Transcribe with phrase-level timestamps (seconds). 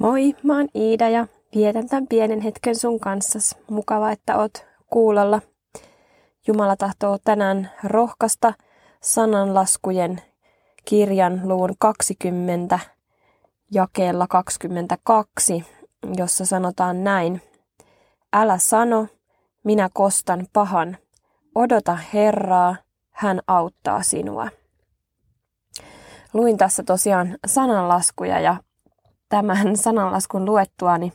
[0.00, 3.58] Moi, mä oon Iida ja vietän tämän pienen hetken sun kanssa.
[3.70, 5.40] Mukava, että oot kuulolla.
[6.46, 8.54] Jumala tahtoo tänään rohkaista
[9.02, 10.22] sananlaskujen
[10.84, 12.78] kirjan luun 20
[13.70, 15.64] jakeella 22,
[16.16, 17.42] jossa sanotaan näin.
[18.32, 19.06] Älä sano,
[19.64, 20.96] minä kostan pahan.
[21.54, 22.76] Odota Herraa,
[23.10, 24.48] hän auttaa sinua.
[26.32, 28.56] Luin tässä tosiaan sananlaskuja ja
[29.30, 30.44] tämän sananlaskun
[30.98, 31.12] niin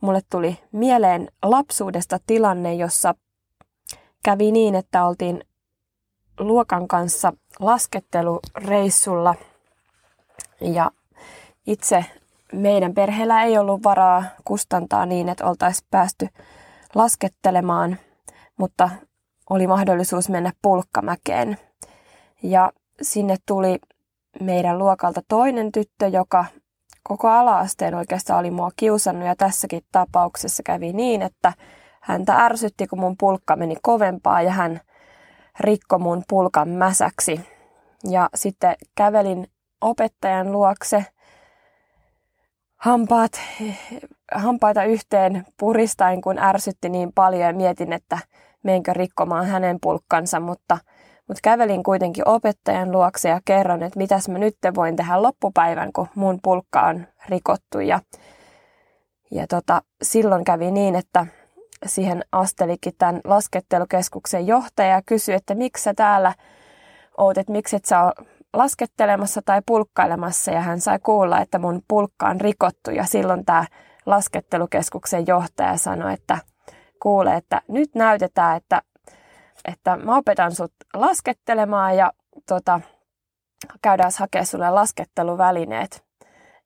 [0.00, 3.14] mulle tuli mieleen lapsuudesta tilanne, jossa
[4.24, 5.44] kävi niin, että oltiin
[6.40, 9.34] luokan kanssa laskettelureissulla
[10.60, 10.90] ja
[11.66, 12.04] itse
[12.52, 16.28] meidän perheellä ei ollut varaa kustantaa niin, että oltaisiin päästy
[16.94, 17.96] laskettelemaan,
[18.56, 18.90] mutta
[19.50, 21.58] oli mahdollisuus mennä pulkkamäkeen.
[22.42, 23.78] Ja sinne tuli
[24.40, 26.44] meidän luokalta toinen tyttö, joka
[27.08, 31.52] koko alaasteen oikeastaan oli mua kiusannut ja tässäkin tapauksessa kävi niin, että
[32.00, 34.80] häntä ärsytti, kun mun pulkka meni kovempaa ja hän
[35.60, 37.40] rikko mun pulkan mäsäksi.
[38.04, 39.46] Ja sitten kävelin
[39.80, 41.04] opettajan luokse
[42.76, 43.40] hampaat,
[44.34, 48.18] hampaita yhteen puristain, kun ärsytti niin paljon ja mietin, että
[48.62, 50.78] meenkö rikkomaan hänen pulkkansa, mutta–
[51.28, 56.08] mutta kävelin kuitenkin opettajan luokse ja kerron, että mitäs mä nyt voin tehdä loppupäivän, kun
[56.14, 57.80] mun pulkka on rikottu.
[57.80, 58.00] Ja,
[59.30, 61.26] ja tota, silloin kävi niin, että
[61.86, 66.34] siihen astelikin tämän laskettelukeskuksen johtaja ja kysyi, että miksi sä täällä
[67.18, 68.12] oot, että miksi et sä ole
[68.52, 70.50] laskettelemassa tai pulkkailemassa.
[70.50, 73.64] Ja hän sai kuulla, että mun pulkka on rikottu ja silloin tämä
[74.06, 76.38] laskettelukeskuksen johtaja sanoi, että
[77.02, 78.82] kuule, että nyt näytetään, että
[79.64, 82.12] että mä opetan sut laskettelemaan ja
[82.46, 82.80] tota,
[83.82, 86.04] käydään hakemaan sulle lasketteluvälineet.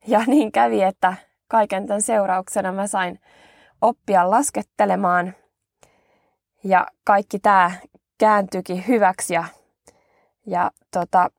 [0.07, 1.15] Ja niin kävi, että
[1.49, 3.21] kaiken tämän seurauksena mä sain
[3.81, 5.35] oppia laskettelemaan
[6.65, 7.71] ja kaikki tämä
[8.19, 9.45] kääntyikin hyväksi ja,
[10.47, 11.31] ja tota,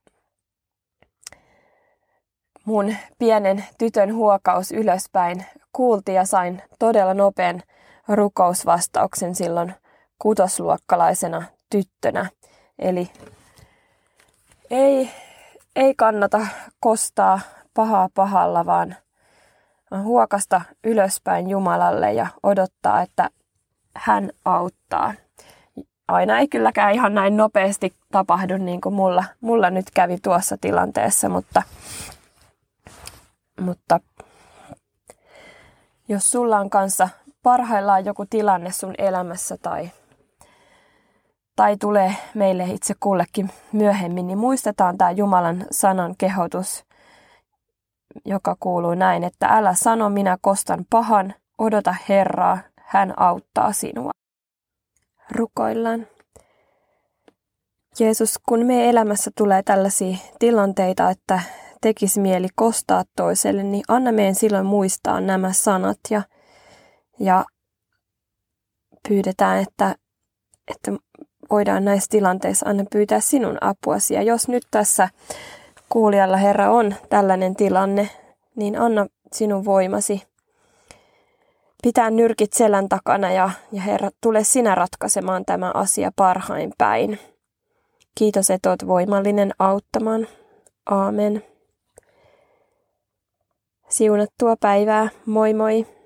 [2.65, 7.61] mun pienen tytön huokaus ylöspäin kuultiin ja sain todella nopean
[8.07, 9.73] rukousvastauksen silloin
[10.21, 12.29] kutosluokkalaisena tyttönä.
[12.79, 13.11] Eli
[14.71, 15.11] ei,
[15.75, 16.47] ei kannata
[16.79, 17.39] kostaa
[17.73, 18.95] pahaa pahalla, vaan
[20.03, 23.29] huokasta ylöspäin Jumalalle ja odottaa, että
[23.95, 25.13] hän auttaa.
[26.07, 31.29] Aina ei kylläkään ihan näin nopeasti tapahdu niin kuin mulla, mulla nyt kävi tuossa tilanteessa,
[31.29, 31.63] mutta,
[33.61, 33.99] mutta
[36.07, 37.09] jos sulla on kanssa
[37.43, 39.91] parhaillaan joku tilanne sun elämässä tai
[41.55, 46.85] tai tulee meille itse kullekin myöhemmin, niin muistetaan tämä Jumalan sanan kehotus,
[48.25, 54.11] joka kuuluu näin, että älä sano minä kostan pahan, odota Herraa, hän auttaa sinua.
[55.31, 56.07] Rukoillaan.
[57.99, 61.41] Jeesus, kun me elämässä tulee tällaisia tilanteita, että
[61.81, 66.21] tekisi mieli kostaa toiselle, niin anna meidän silloin muistaa nämä sanat ja,
[67.19, 67.45] ja
[69.07, 69.95] pyydetään, että,
[70.67, 70.91] että
[71.51, 74.13] voidaan näissä tilanteissa aina pyytää sinun apuasi.
[74.13, 75.09] Ja jos nyt tässä
[75.89, 78.09] kuulijalla Herra on tällainen tilanne,
[78.55, 80.23] niin anna sinun voimasi
[81.83, 87.19] pitää nyrkit selän takana ja, ja Herra, tule sinä ratkaisemaan tämä asia parhain päin.
[88.15, 90.27] Kiitos, että olet voimallinen auttamaan.
[90.85, 91.43] Aamen.
[93.89, 95.09] Siunattua päivää.
[95.25, 96.00] Moi moi.